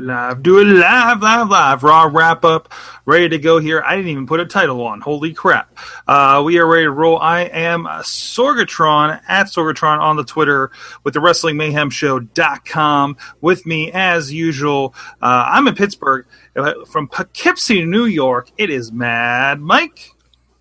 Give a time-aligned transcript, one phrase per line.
[0.00, 1.82] Live, do it live, live, live.
[1.82, 2.72] Raw wrap up,
[3.04, 3.82] ready to go here.
[3.84, 5.00] I didn't even put a title on.
[5.00, 5.76] Holy crap.
[6.06, 7.18] Uh, we are ready to roll.
[7.18, 10.70] I am Sorgatron at Sorgatron on the Twitter
[11.04, 13.16] with the Wrestling Mayhem Show.com.
[13.40, 16.26] With me, as usual, uh, I'm in Pittsburgh.
[16.56, 20.10] Uh, from Poughkeepsie, New York, it is Mad Mike.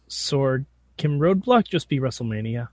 [0.10, 0.66] Sorg.
[0.98, 2.68] Can Roadblock just be WrestleMania?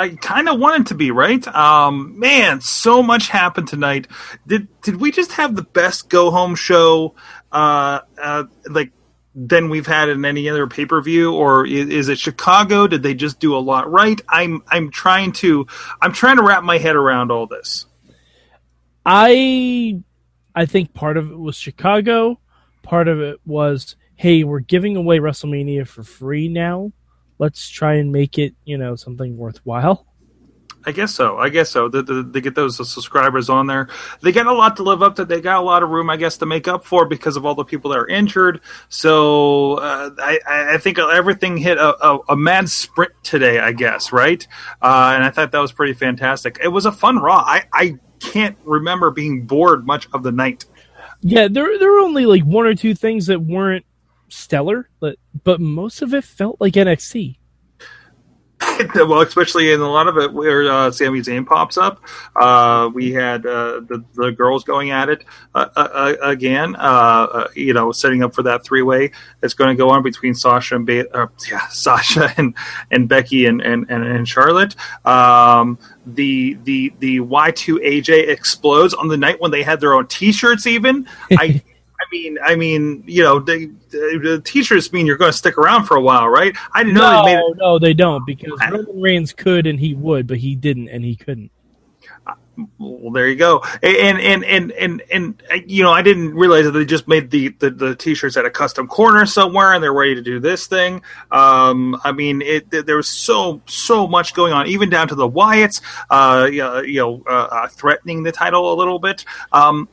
[0.00, 1.46] I kind of wanted to be right.
[1.48, 4.08] Um, man, so much happened tonight.
[4.46, 7.14] Did did we just have the best go home show,
[7.52, 8.92] uh, uh, like
[9.34, 12.86] than we've had in any other pay per view, or is, is, it Chicago?
[12.86, 14.18] Did they just do a lot right?
[14.26, 15.66] I'm I'm trying to
[16.00, 17.84] I'm trying to wrap my head around all this.
[19.04, 20.00] I
[20.54, 22.40] I think part of it was Chicago.
[22.82, 26.92] Part of it was hey, we're giving away WrestleMania for free now
[27.40, 30.06] let's try and make it you know something worthwhile.
[30.86, 31.36] I guess so.
[31.36, 31.88] I guess so.
[31.88, 33.88] They, they, they, get those subscribers on there.
[34.22, 35.26] They got a lot to live up to.
[35.26, 37.54] They got a lot of room, I guess, to make up for because of all
[37.54, 38.62] the people that are injured.
[38.88, 44.10] So uh, I, I, think everything hit a, a, a, mad sprint today, I guess,
[44.10, 44.46] right?
[44.80, 46.58] Uh, and I thought that was pretty fantastic.
[46.62, 47.44] It was a fun Raw.
[47.46, 50.64] I, I can't remember being bored much of the night.
[51.20, 53.84] Yeah, there there were only like one or two things that weren't
[54.30, 57.36] stellar, but but most of it felt like NXT.
[58.94, 62.02] well, especially in a lot of it where uh, Sami Zayn pops up.
[62.36, 66.76] Uh, we had uh, the the girls going at it uh, uh, uh, again.
[67.54, 70.76] you know, setting up for that three way that's going to go on between Sasha
[70.76, 71.06] and ba-
[71.50, 72.54] yeah, Sasha and
[72.90, 74.76] and Becky and and and, and Charlotte.
[75.06, 79.94] Um, the the the Y two AJ explodes on the night when they had their
[79.94, 80.66] own T shirts.
[80.66, 81.62] Even I
[82.00, 85.84] I mean, I mean, you know, they, the t-shirts mean you're going to stick around
[85.84, 86.56] for a while, right?
[86.72, 87.56] I didn't know no, they made it.
[87.58, 91.14] No, they don't because Roman Reigns could and he would, but he didn't and he
[91.14, 91.50] couldn't.
[92.78, 93.62] Well, there you go.
[93.82, 97.48] And and and and and you know, I didn't realize that they just made the
[97.58, 101.02] the, the t-shirts at a custom corner somewhere, and they're ready to do this thing.
[101.30, 105.28] Um, I mean, it, there was so so much going on, even down to the
[105.28, 109.24] Wyatts, uh, you know, uh, uh, threatening the title a little bit.
[109.52, 109.88] Um,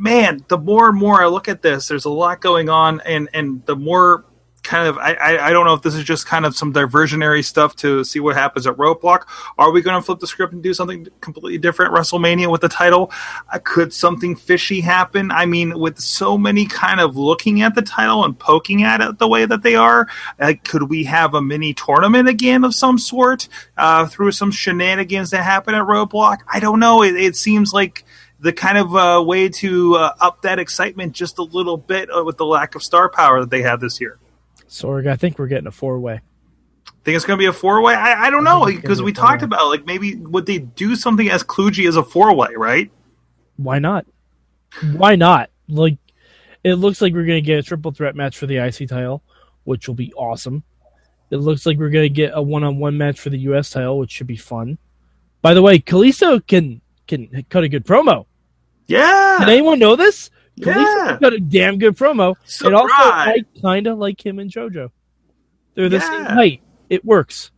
[0.00, 3.28] man, the more and more I look at this, there's a lot going on, and
[3.32, 4.24] and the more
[4.62, 7.74] kind of I, I, don't know if this is just kind of some diversionary stuff
[7.76, 9.22] to see what happens at Roadblock.
[9.58, 11.94] Are we going to flip the script and do something completely different?
[11.94, 13.10] WrestleMania with the title,
[13.52, 15.30] uh, could something fishy happen?
[15.30, 19.18] I mean, with so many kind of looking at the title and poking at it
[19.18, 22.98] the way that they are, uh, could we have a mini tournament again of some
[22.98, 26.38] sort uh, through some shenanigans that happen at Roadblock?
[26.52, 27.02] I don't know.
[27.02, 28.04] It, it seems like
[28.40, 32.24] the kind of uh, way to uh, up that excitement just a little bit uh,
[32.24, 34.18] with the lack of star power that they have this year.
[34.68, 36.20] Sorg, I think we're getting a four way.
[37.04, 37.94] Think it's going to be a four way?
[37.94, 41.42] I, I, don't know because we talked about like maybe would they do something as
[41.42, 42.90] kludgy as a four way, right?
[43.56, 44.06] Why not?
[44.92, 45.50] Why not?
[45.68, 45.98] Like,
[46.62, 49.22] it looks like we're going to get a triple threat match for the IC title,
[49.64, 50.62] which will be awesome.
[51.30, 53.70] It looks like we're going to get a one on one match for the US
[53.70, 54.78] title, which should be fun.
[55.42, 58.26] By the way, Kalisto can can cut a good promo.
[58.90, 59.36] Yeah.
[59.40, 60.30] Did anyone know this?
[60.56, 61.16] Yeah.
[61.20, 62.34] got a damn good promo.
[62.44, 62.66] Surprise.
[62.66, 64.90] And also, I kind of like him and JoJo.
[65.74, 66.08] They're the yeah.
[66.08, 66.62] same height.
[66.88, 67.52] It works.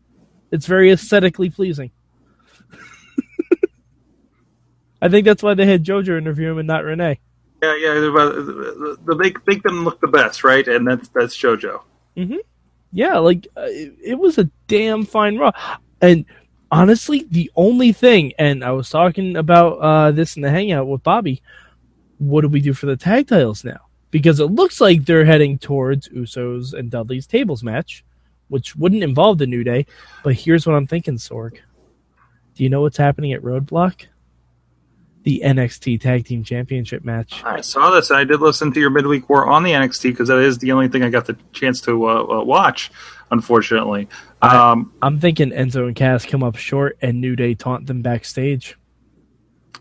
[0.50, 1.90] It's very aesthetically pleasing.
[5.02, 7.18] I think that's why they had JoJo interview him and not Renee.
[7.62, 7.94] Yeah, yeah.
[7.94, 10.66] The, the, make make them look the best, right?
[10.68, 11.80] And that's that's JoJo.
[12.16, 12.36] Mm-hmm.
[12.92, 15.52] Yeah, like uh, it, it was a damn fine Raw,
[16.02, 16.26] and
[16.72, 21.02] honestly, the only thing, and I was talking about uh, this in the hangout with
[21.02, 21.42] Bobby,
[22.18, 23.80] what do we do for the tag titles now?
[24.10, 28.04] Because it looks like they're heading towards Usos and Dudley's tables match,
[28.48, 29.86] which wouldn't involve the New Day.
[30.24, 31.58] But here's what I'm thinking, Sorg.
[32.54, 34.06] Do you know what's happening at Roadblock?
[35.22, 37.42] The NXT Tag Team Championship match.
[37.44, 38.10] I saw this.
[38.10, 40.88] I did listen to your midweek war on the NXT because that is the only
[40.88, 42.90] thing I got the chance to uh, uh, watch
[43.32, 44.08] unfortunately.
[44.42, 48.02] Um, I, am thinking Enzo and Cass come up short and New Day taunt them
[48.02, 48.76] backstage.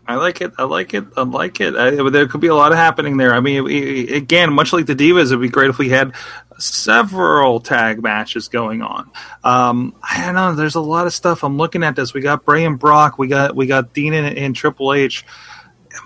[0.06, 0.52] I like it.
[0.58, 1.04] I like it.
[1.16, 1.76] I like it.
[1.76, 3.34] I, there could be a lot of happening there.
[3.34, 3.66] I mean,
[4.12, 6.14] again, much like the Divas, it'd be great if we had
[6.58, 9.10] several tag matches going on.
[9.44, 10.54] Um, I don't know.
[10.54, 11.44] There's a lot of stuff.
[11.44, 12.14] I'm looking at this.
[12.14, 13.18] We got Bray and Brock.
[13.18, 15.24] We got we got Dean and, and Triple H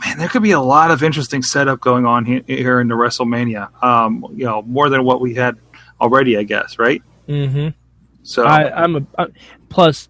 [0.00, 2.94] man, there could be a lot of interesting setup going on here, here in the
[2.94, 3.82] WrestleMania.
[3.82, 5.56] Um, you know, more than what we had
[6.00, 7.02] already, I guess, right?
[7.28, 7.68] Mm-hmm.
[8.26, 9.26] So I, I'm a I,
[9.68, 10.08] plus.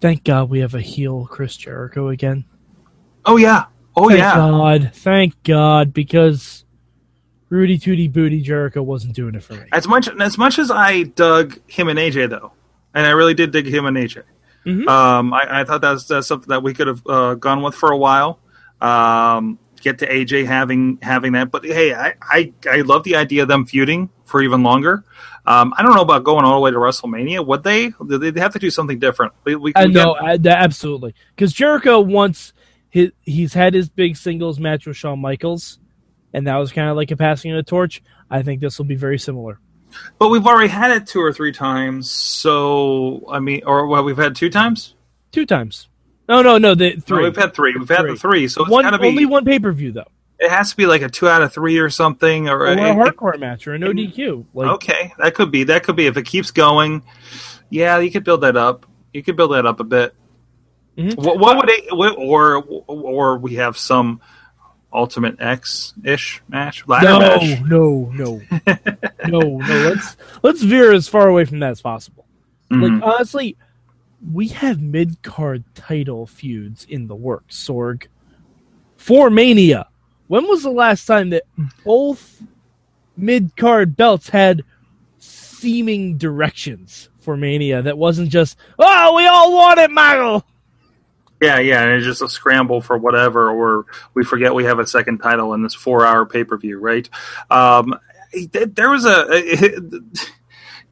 [0.00, 2.44] Thank God we have a heel Chris Jericho again.
[3.24, 3.66] oh yeah,
[3.96, 6.64] oh thank yeah, God, thank God, because
[7.48, 9.64] Rudy Tooty Booty Jericho wasn't doing it for me.
[9.72, 12.52] as much as much as I dug him and AJ though,
[12.92, 14.24] and I really did dig him and AJ.
[14.66, 14.88] Mhm.
[14.88, 17.92] Um, I, I thought that's, that's something that we could have uh, gone with for
[17.92, 18.40] a while.
[18.80, 23.42] Um, get to AJ having having that, but hey, I, I I love the idea
[23.42, 25.04] of them feuding for even longer.
[25.44, 27.44] Um, I don't know about going all the way to WrestleMania.
[27.46, 27.92] Would they?
[28.00, 29.32] They'd have to do something different.
[29.44, 32.52] We, we, I we know, I, absolutely, because Jericho once
[32.90, 35.78] his, he's had his big singles match with Shawn Michaels,
[36.32, 38.02] and that was kind of like a passing of the torch.
[38.30, 39.58] I think this will be very similar.
[40.18, 42.08] but we've already had it two or three times.
[42.10, 44.94] So I mean, or well, we've had two times.
[45.32, 45.88] Two times.
[46.28, 46.74] No, no, no.
[46.74, 47.22] The No, three.
[47.24, 47.74] we've had three.
[47.76, 48.12] We've had Three.
[48.12, 48.48] the three.
[48.48, 49.06] So it's one, be.
[49.08, 50.04] only one pay per view though,
[50.42, 52.72] It has to be like a two out of three or something, or, or a
[52.72, 54.44] it- hardcore match or an ODQ.
[54.54, 55.64] Like, Okay, that could be.
[55.64, 57.02] That could be if it keeps going.
[57.70, 58.86] Yeah, you could build that up.
[59.12, 60.14] You could build that up a bit.
[60.98, 61.16] Mhm.
[61.16, 61.96] What, what would it?
[61.96, 62.56] What, or
[62.86, 64.20] or we have some
[64.92, 67.60] Ultimate X ish match, ladder no, match.
[67.62, 68.42] no, no,
[69.26, 69.66] no, no.
[69.88, 72.26] Let's let's veer as far away from that as possible.
[72.70, 73.00] Mhm.
[73.00, 73.56] Like honestly,
[74.32, 77.56] we have mid card title feuds in the works.
[77.66, 78.08] Sorg
[78.98, 79.88] for Mania.
[80.32, 81.42] When was the last time that
[81.84, 82.42] both
[83.18, 84.64] mid card belts had
[85.18, 90.42] seeming directions for Mania that wasn't just oh we all want it, Michael.
[91.42, 93.84] Yeah, yeah, and it's just a scramble for whatever, or
[94.14, 97.06] we forget we have a second title in this four-hour pay-per-view, right?
[97.50, 97.94] Um,
[98.52, 99.82] there was a,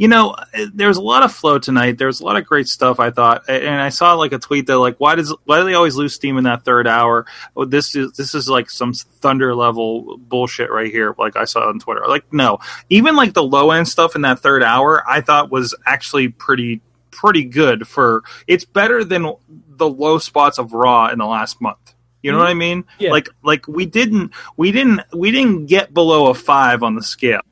[0.00, 0.34] you know,
[0.72, 1.98] there was a lot of flow tonight.
[1.98, 2.98] There was a lot of great stuff.
[2.98, 5.74] I thought, and I saw like a tweet that like, why does why do they
[5.74, 7.26] always lose steam in that third hour?
[7.54, 11.14] Oh, this is this is like some thunder level bullshit right here.
[11.18, 12.06] Like I saw on Twitter.
[12.08, 15.74] Like no, even like the low end stuff in that third hour, I thought was
[15.84, 16.80] actually pretty
[17.10, 18.22] pretty good for.
[18.46, 19.30] It's better than
[19.68, 21.92] the low spots of Raw in the last month.
[22.22, 22.86] You know what I mean?
[22.98, 23.10] Yeah.
[23.10, 27.42] Like like we didn't we didn't we didn't get below a five on the scale.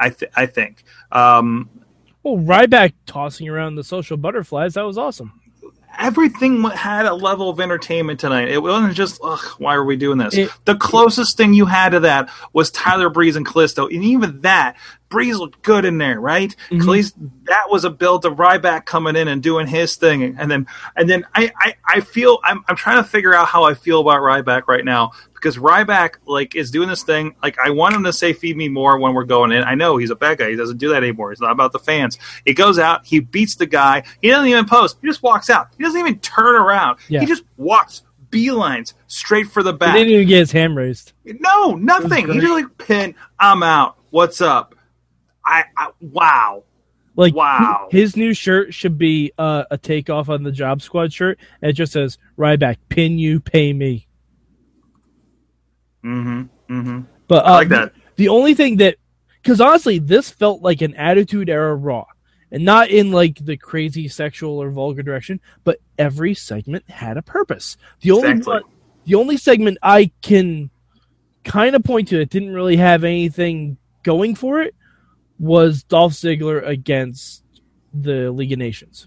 [0.00, 0.84] I th- I think.
[1.12, 1.68] Um,
[2.24, 4.74] Oh, Ryback tossing around the social butterflies.
[4.74, 5.40] That was awesome.
[5.98, 8.48] everything had a level of entertainment tonight.
[8.48, 10.36] It wasn't just, ugh, why are we doing this?
[10.36, 14.42] It- the closest thing you had to that was Tyler Breeze and Kalisto, and even
[14.42, 14.76] that,
[15.08, 16.54] Breeze looked good in there, right?
[16.70, 16.82] Mhm.
[16.82, 20.66] Kalisto, that was a build of Ryback coming in and doing his thing, and then,
[20.96, 24.00] and then I, I, I feel I'm, I'm trying to figure out how I feel
[24.00, 27.34] about Ryback right now because Ryback like is doing this thing.
[27.42, 29.64] Like I want him to say "feed me more" when we're going in.
[29.64, 30.50] I know he's a bad guy.
[30.50, 31.30] He doesn't do that anymore.
[31.30, 32.18] He's not about the fans.
[32.44, 34.02] He goes out, he beats the guy.
[34.20, 34.98] He doesn't even post.
[35.00, 35.68] He just walks out.
[35.78, 36.98] He doesn't even turn around.
[37.08, 37.20] Yeah.
[37.20, 39.94] He just walks beelines straight for the back.
[39.96, 41.12] He didn't even get his hand raised.
[41.24, 42.30] No, nothing.
[42.30, 43.14] He just like pin.
[43.38, 43.96] I'm out.
[44.10, 44.74] What's up?
[45.48, 46.64] I, I wow.
[47.16, 47.88] Like Wow.
[47.90, 51.72] his new shirt should be uh, a takeoff on the Job Squad shirt, and it
[51.72, 54.06] just says Ryback, pin you, pay me.
[56.04, 56.72] Mm-hmm.
[56.72, 57.00] Mm-hmm.
[57.26, 57.92] But uh, I like that.
[58.16, 58.96] The only thing that,
[59.42, 62.04] because honestly, this felt like an Attitude Era Raw,
[62.52, 67.22] and not in like the crazy sexual or vulgar direction, but every segment had a
[67.22, 67.76] purpose.
[68.00, 68.52] The only Exactly.
[68.54, 68.62] one,
[69.06, 70.70] the only segment I can
[71.44, 74.74] kind of point to that didn't really have anything going for it
[75.38, 77.44] was Dolph Ziggler against
[77.94, 79.06] the League of Nations.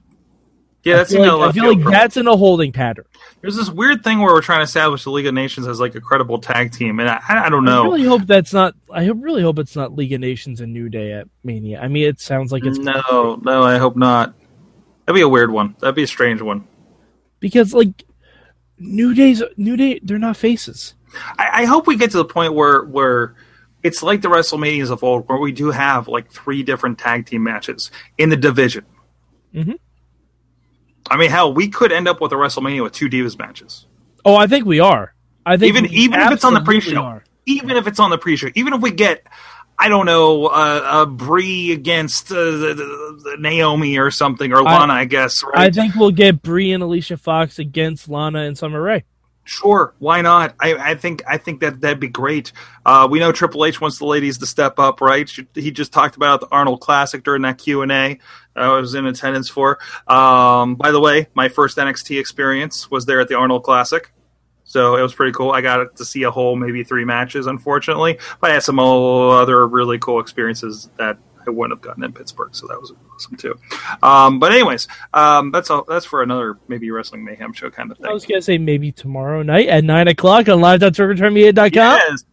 [0.83, 3.05] Yeah, I feel like, I feel like that's in a holding pattern.
[3.41, 5.93] There's this weird thing where we're trying to establish the League of Nations as like
[5.93, 7.83] a credible tag team, and I, I don't know.
[7.83, 8.73] I really hope that's not.
[8.91, 11.79] I really hope it's not League of Nations and New Day at Mania.
[11.79, 14.33] I mean, it sounds like it's no, no, I hope not.
[15.05, 15.75] That'd be a weird one.
[15.79, 16.67] That'd be a strange one.
[17.39, 18.03] because like
[18.79, 20.95] New Day's New Day, they're not faces.
[21.37, 23.35] I, I hope we get to the point where where
[23.83, 27.43] it's like the WrestleManias of old, where we do have like three different tag team
[27.43, 28.85] matches in the division.
[29.53, 29.77] Mhm.
[31.09, 33.87] I mean, hell, we could end up with a WrestleMania with two Divas matches.
[34.23, 35.13] Oh, I think we are.
[35.45, 37.23] I think even even if it's on the pre-show, are.
[37.45, 39.25] even if it's on the pre-show, even if we get,
[39.79, 44.79] I don't know, uh, a Brie against uh, the, the, Naomi or something, or I-
[44.79, 45.43] Lana, I, guess.
[45.43, 45.57] Right?
[45.57, 49.03] I think we'll get Brie and Alicia Fox against Lana and Summer Rae.
[49.51, 50.55] Sure, why not?
[50.61, 52.53] I, I think I think that that'd be great.
[52.85, 55.29] Uh, we know Triple H wants the ladies to step up, right?
[55.53, 58.17] He just talked about the Arnold Classic during that Q and A.
[58.55, 59.77] I was in attendance for.
[60.07, 64.13] Um, by the way, my first NXT experience was there at the Arnold Classic,
[64.63, 65.51] so it was pretty cool.
[65.51, 69.67] I got to see a whole maybe three matches, unfortunately, but I had some other
[69.67, 71.17] really cool experiences that
[71.47, 73.59] I wouldn't have gotten in Pittsburgh, so that was awesome too.
[74.01, 75.83] Um, but anyways, um, that's all.
[75.87, 78.07] That's for another maybe wrestling mayhem show kind of thing.
[78.07, 81.71] I was gonna say maybe tomorrow night at nine o'clock on live.turbotrainmedia.com.
[81.73, 82.23] Yes.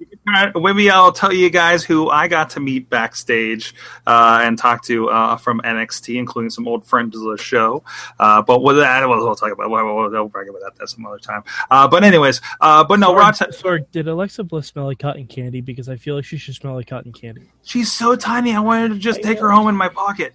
[0.54, 3.74] Maybe I'll tell you guys who I got to meet backstage
[4.06, 7.82] uh, and talk to uh, from NXT, including some old friends of the show.
[8.18, 11.06] Uh, but with that, we'll, we'll talk about we'll, we'll, we'll brag about that some
[11.06, 11.44] other time.
[11.70, 13.18] Uh, but anyways, uh, but no.
[13.32, 15.60] Sorry, sorry, did Alexa Bliss smell like cotton candy?
[15.60, 17.50] Because I feel like she should smell like cotton candy.
[17.62, 18.54] She's so tiny.
[18.54, 20.34] I wanted to just take her home in my pocket.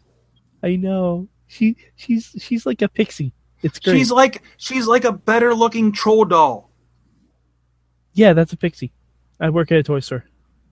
[0.62, 3.34] I know she she's she's like a pixie.
[3.62, 3.98] It's great.
[3.98, 6.70] She's like she's like a better looking troll doll.
[8.14, 8.92] yeah, that's a pixie.
[9.40, 10.26] I work at a toy store.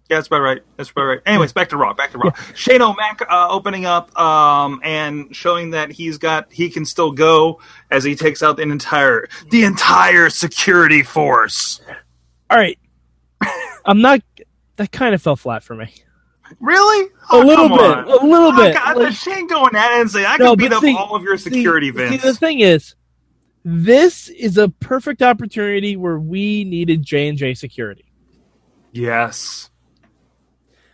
[0.10, 0.62] Yeah, that's about right.
[0.76, 1.20] That's about right.
[1.26, 1.94] Anyways, back to Raw.
[1.94, 2.32] Back to Raw.
[2.54, 7.62] Shane O'Mac uh, opening up um, and showing that he's got he can still go
[7.90, 11.80] as he takes out the entire the entire security force.
[12.50, 12.78] All right,
[13.86, 14.22] I'm not.
[14.76, 15.94] That kind of fell flat for me.
[16.60, 17.05] Really?
[17.08, 18.03] A Oh, little bit, on.
[18.08, 18.74] a little bit.
[18.75, 20.96] God, Like- Shane going at it and say, "I No, can beat but up see-
[20.96, 22.96] all of your security, see, Vince." See, the thing is,
[23.63, 28.05] this is a perfect opportunity where we needed J and J security.
[28.91, 29.70] yes,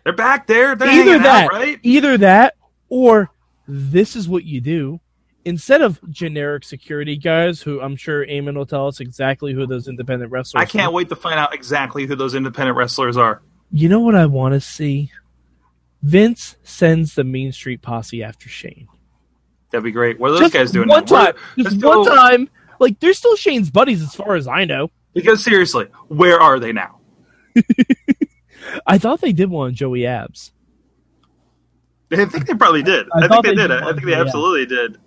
[0.04, 0.76] they're back there.
[0.76, 1.80] They're either that, out, right?
[1.84, 2.56] either that,
[2.90, 3.30] or
[3.68, 5.00] this is what you do.
[5.46, 9.88] Instead of generic security guys, who I'm sure Eamon will tell us exactly who those
[9.88, 10.60] independent wrestlers.
[10.60, 10.64] Are.
[10.64, 10.92] I can't are.
[10.92, 13.42] wait to find out exactly who those independent wrestlers are.
[13.72, 15.10] You know what I want to see?
[16.02, 18.88] Vince sends the Mean Street Posse after Shane.
[19.72, 20.20] That'd be great.
[20.20, 20.88] What are those Just guys doing?
[20.88, 21.26] one now?
[21.26, 22.50] Time, just one go- time.
[22.80, 24.92] Like they're still Shane's buddies, as far as I know.
[25.14, 27.00] Because seriously, where are they now?
[28.86, 30.52] I thought they did one on Joey Abs.
[32.12, 33.08] I think they probably did.
[33.14, 33.68] I I, think they, they did.
[33.70, 34.98] did I think they absolutely did.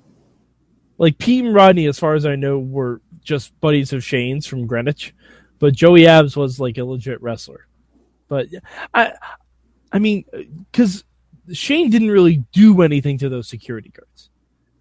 [0.99, 4.67] Like Pete and Rodney, as far as I know, were just buddies of Shane's from
[4.67, 5.15] Greenwich,
[5.59, 7.67] but Joey Abs was like a legit wrestler.
[8.29, 8.49] But
[8.93, 9.15] I,
[9.93, 10.39] I mean, uh,
[10.71, 11.05] because
[11.53, 14.31] Shane didn't really do anything to those security guards.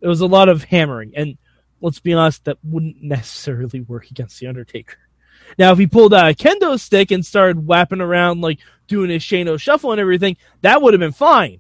[0.02, 1.38] It was a lot of hammering, and
[1.82, 4.98] let's be honest, that wouldn't necessarily work against the Undertaker.
[5.58, 9.24] Now, if he pulled out a kendo stick and started whapping around like doing his
[9.24, 11.60] Shane shuffle and everything, that would have been fine.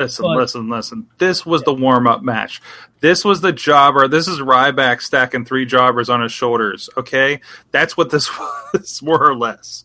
[0.00, 1.06] Listen, But- listen, listen.
[1.18, 2.60] This was the warm up match.
[3.00, 4.08] This was the jobber.
[4.08, 6.90] This is Ryback stacking three jobbers on his shoulders.
[6.96, 7.40] Okay,
[7.70, 8.28] that's what this
[8.74, 9.84] was, more or less.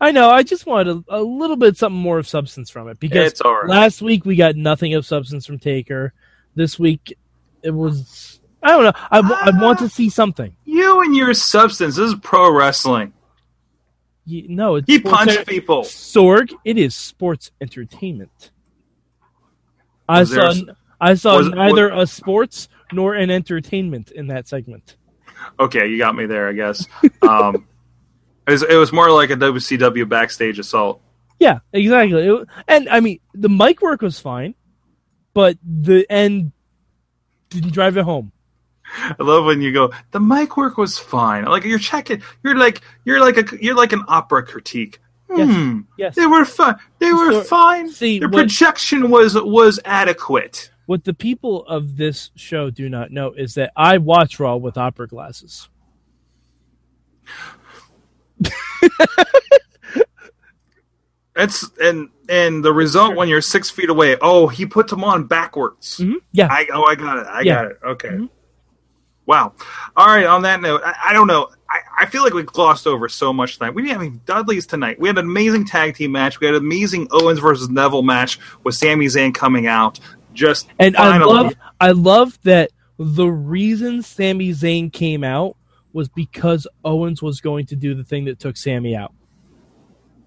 [0.00, 0.30] I know.
[0.30, 3.40] I just wanted a, a little bit something more of substance from it because It's
[3.40, 3.68] all right.
[3.68, 6.12] last week we got nothing of substance from Taker.
[6.54, 7.16] This week
[7.62, 8.40] it was.
[8.62, 8.92] I don't know.
[9.10, 10.54] I want to see something.
[10.64, 11.96] You and your substance.
[11.96, 13.12] This is pro wrestling.
[14.24, 15.82] You, no, it's He punched enter- people.
[15.82, 16.52] Sorg.
[16.64, 18.50] It is sports entertainment.
[20.08, 20.52] I Was saw.
[21.00, 24.96] I saw was- neither a sports nor an entertainment in that segment.
[25.60, 26.48] Okay, you got me there.
[26.48, 26.86] I guess.
[27.22, 27.66] Um,
[28.46, 31.00] it, was, it was more like a WCW backstage assault.
[31.38, 32.26] Yeah, exactly.
[32.26, 34.54] It- and I mean, the mic work was fine,
[35.34, 36.52] but the end
[37.50, 38.32] didn't drive it home.
[38.98, 39.92] I love when you go.
[40.12, 41.44] The mic work was fine.
[41.44, 42.22] Like you're checking.
[42.44, 45.00] You're like you're like a you're like an opera critique.
[45.28, 45.52] Yes.
[45.52, 45.80] Hmm.
[45.98, 46.14] Yes.
[46.14, 46.76] They were fine.
[47.00, 47.90] They were So- fine.
[47.90, 50.70] see, the projection was was adequate.
[50.86, 54.78] What the people of this show do not know is that I watch Raw with
[54.78, 55.68] opera glasses.
[61.38, 64.16] It's and and the result when you're six feet away.
[64.22, 65.98] Oh, he put them on backwards.
[65.98, 66.14] Mhm.
[66.32, 67.26] Yeah, I oh I got it.
[67.26, 67.54] I Yeah.
[67.56, 67.78] got it.
[67.84, 68.08] Okay.
[68.08, 68.30] Mhm.
[69.26, 69.52] Wow.
[69.96, 70.24] All right.
[70.24, 71.48] On that note, I, I don't know.
[71.68, 73.74] I, I feel like we glossed over so much tonight.
[73.74, 74.98] We didn't have any Dudleys tonight.
[75.00, 76.40] We had an amazing tag team match.
[76.40, 79.98] We had an amazing Owens versus Neville match with Sami Zayn coming out.
[80.32, 81.30] Just and finally.
[81.32, 85.56] I love I love that the reason Sami Zayn came out
[85.96, 89.12] was because Owens was going to do the thing that took Sami out,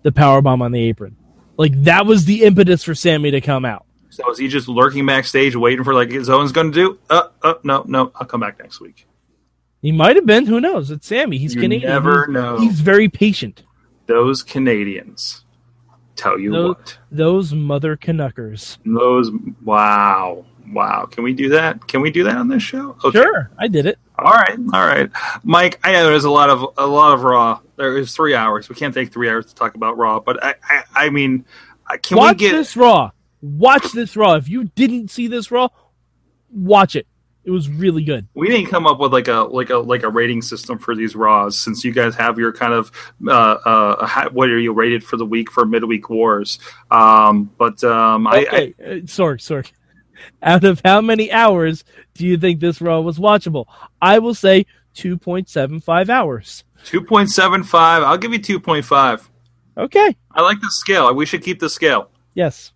[0.01, 1.15] the power bomb on the apron.
[1.57, 3.85] Like that was the impetus for Sami to come out.
[4.09, 6.99] So is he just lurking backstage, waiting for like is Owens going to do?
[7.09, 8.11] Uh, uh, no, no.
[8.15, 9.05] I'll come back next week.
[9.81, 10.47] He might have been.
[10.47, 10.89] Who knows?
[10.91, 11.37] It's Sami.
[11.37, 11.89] He's You Canadian.
[11.89, 12.59] never he's, know.
[12.59, 13.63] He's very patient.
[14.07, 15.45] Those Canadians.
[16.15, 16.97] Tell you Those, what.
[17.11, 18.77] those mother Canuckers.
[18.83, 19.31] Those
[19.63, 21.05] wow, wow.
[21.05, 21.87] Can we do that?
[21.87, 22.97] Can we do that on this show?
[23.03, 23.19] Okay.
[23.19, 23.99] Sure, I did it.
[24.17, 25.09] All right, all right,
[25.43, 25.79] Mike.
[25.83, 27.59] I know there's a lot of a lot of Raw.
[27.77, 28.67] There is three hours.
[28.69, 31.45] We can't take three hours to talk about Raw, but I, I, I mean,
[31.89, 32.51] uh, can watch we get?
[32.51, 33.11] this Raw.
[33.41, 34.33] Watch this Raw.
[34.35, 35.69] If you didn't see this Raw,
[36.51, 37.07] watch it.
[37.45, 38.27] It was really good.
[38.33, 41.15] We didn't come up with like a like a like a rating system for these
[41.15, 42.91] Raws, since you guys have your kind of
[43.25, 46.59] uh, uh, ha- what are you rated for the week for midweek wars?
[46.91, 49.71] Um, but um, I, I Okay, uh, Sorg, Sorg.
[50.43, 51.83] Out of how many hours
[52.13, 53.65] do you think this Raw was watchable?
[54.01, 56.63] I will say 2.75 hours.
[56.85, 58.03] two point seven five.
[58.03, 59.29] I'll give you two point five.
[59.77, 60.15] Okay.
[60.31, 61.13] I like the scale.
[61.13, 62.09] We should keep the scale.
[62.33, 62.73] Yes.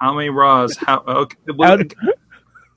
[0.00, 0.76] How many Raws?
[0.76, 1.02] How?
[1.06, 1.36] Okay.
[1.64, 1.92] Out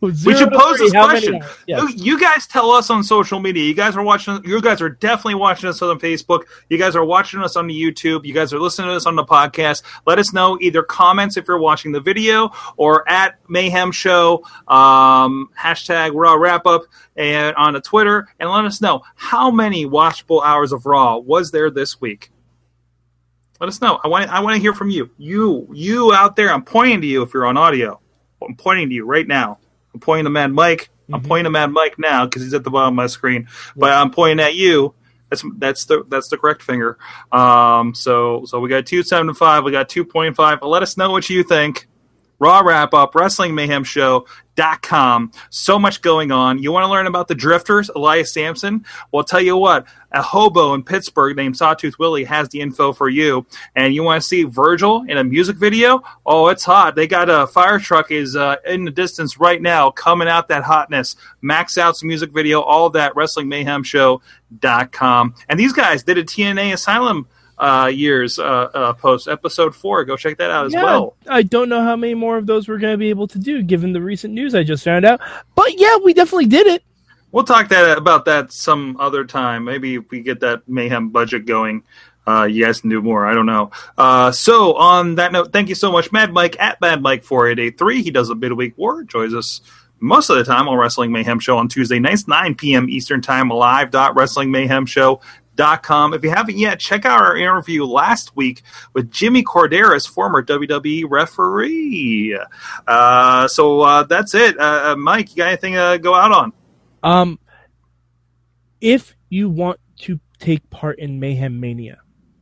[0.06, 1.42] we should pose this question.
[1.68, 3.64] You, you guys tell us on social media.
[3.64, 4.40] You guys are watching.
[4.44, 6.44] You guys are definitely watching us on Facebook.
[6.70, 8.26] You guys are watching us on the YouTube.
[8.26, 9.84] You guys are listening to us on the podcast.
[10.06, 15.50] Let us know either comments if you're watching the video or at Mayhem Show um,
[15.60, 16.84] hashtag Raw Wrap Up
[17.16, 21.52] and on the Twitter, and let us know how many watchable hours of Raw was
[21.52, 22.32] there this week.
[23.60, 24.00] Let us know.
[24.04, 24.30] I want.
[24.30, 25.10] I want to hear from you.
[25.18, 26.52] You, you out there.
[26.52, 28.00] I'm pointing to you if you're on audio.
[28.42, 29.60] I'm pointing to you right now.
[29.96, 30.90] I'm pointing to Mad Mike.
[31.08, 31.28] I'm Mm-hmm.
[31.28, 33.48] pointing to Mad Mike now because he's at the bottom of my screen.
[33.78, 34.94] But I'm pointing at you.
[35.30, 36.98] That's that's the that's the correct finger.
[37.32, 39.64] Um, so so we got two seven five.
[39.64, 40.60] We got two point five.
[40.62, 41.88] Let us know what you think.
[42.40, 45.32] Raw wrap up, Wrestling Mayhem Show.com.
[45.50, 46.62] So much going on.
[46.62, 48.86] You want to learn about the Drifters, Elias Samson?
[49.12, 52.92] Well, I'll tell you what, a hobo in Pittsburgh named Sawtooth Willie has the info
[52.92, 53.46] for you.
[53.76, 56.04] And you want to see Virgil in a music video?
[56.26, 56.96] Oh, it's hot.
[56.96, 60.64] They got a fire truck is uh, in the distance right now, coming out that
[60.64, 61.16] hotness.
[61.42, 65.36] Max Out's music video, all that, Wrestling Mayhem Show.com.
[65.48, 68.44] And these guys did a TNA Asylum uh, years uh,
[68.74, 70.04] uh, post, episode four.
[70.06, 71.16] Go check that out as Yeah, well.
[71.28, 73.64] I don't know how many more of those we're going to be able to do
[73.64, 75.22] given the recent news I just found out.
[75.56, 76.84] But yeah, we definitely did it.
[77.32, 79.66] We'll talk that about that some other time.
[79.66, 81.84] Maybe if we get that mayhem budget going,
[82.28, 83.26] uh, you guys can do more.
[83.26, 83.72] I don't know.
[83.98, 87.48] Uh, so on that note, thank you so much, Mad Mike at Mad Mike four
[87.50, 88.02] eight eight three.
[88.02, 89.04] He does a midweek war.
[89.04, 89.62] Joins us
[90.00, 92.90] most of the time on Wrestling Mayhem Show on Tuesday nights, nine p.m.
[92.90, 93.92] Eastern Time, live.
[95.56, 95.64] Wrestling Mayhem Show.
[95.64, 96.14] Dot com.
[96.14, 101.06] If you haven't yet, check out our interview last week with Jimmy Korderas, former WWE
[101.10, 102.38] referee.
[102.88, 104.60] Uh, so uh, that's it.
[104.60, 106.54] Uh, uh, Mike, you got anything to go out on?
[107.04, 107.40] Um,
[108.82, 112.00] if you want to take part in Mayhem Mania,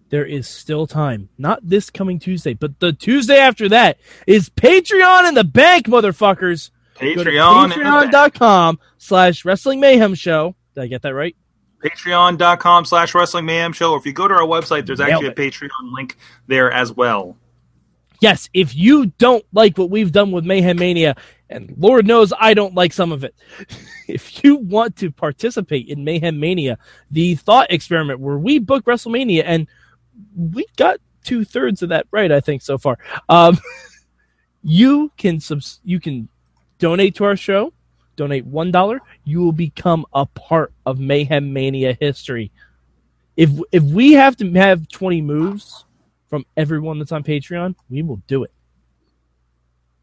[0.09, 1.29] there is still time.
[1.37, 6.71] Not this coming Tuesday, but the Tuesday after that is Patreon in the bank, motherfuckers.
[6.95, 7.71] Patreon.
[7.71, 10.55] patreon.com slash wrestling mayhem show.
[10.75, 11.35] Did I get that right?
[11.83, 15.33] patreon.com slash wrestling mayhem show or if you go to our website there's actually a
[15.33, 17.37] patreon link there as well
[18.23, 21.17] Yes, if you don't like what we've done with Mayhem Mania,
[21.49, 23.35] and Lord knows I don't like some of it,
[24.07, 26.77] if you want to participate in Mayhem Mania,
[27.11, 29.67] the thought experiment where we book WrestleMania, and
[30.37, 32.97] we got two thirds of that right, I think so far.
[33.27, 33.59] Um,
[34.63, 36.29] you can subs- you can
[36.79, 37.73] donate to our show,
[38.15, 42.51] donate one dollar, you will become a part of Mayhem Mania history.
[43.37, 45.85] If if we have to have twenty moves
[46.29, 48.51] from everyone that's on Patreon, we will do it.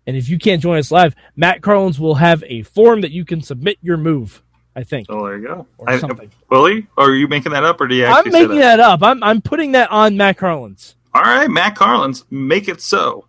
[0.06, 3.24] And if you can't join us live, Matt Carlins will have a form that you
[3.24, 4.42] can submit your move.
[4.74, 5.08] I think.
[5.10, 6.30] Oh, there you go Or I- something.
[6.48, 8.76] willie are you making that up or do you I'm making that?
[8.76, 9.02] that up.
[9.02, 10.94] I'm I'm putting that on Matt Carlins.
[11.12, 13.26] all right matt carlins make it so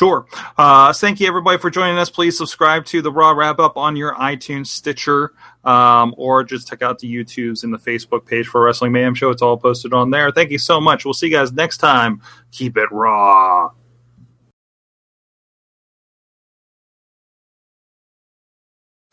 [0.00, 0.24] Sure.
[0.56, 2.08] Uh, thank you, everybody, for joining us.
[2.08, 6.80] Please subscribe to the Raw Wrap Up on your iTunes, Stitcher, um, or just check
[6.80, 9.28] out the YouTubes and the Facebook page for Wrestling Mayhem Show.
[9.28, 10.30] It's all posted on there.
[10.30, 11.04] Thank you so much.
[11.04, 12.22] We'll see you guys next time.
[12.50, 13.72] Keep it raw.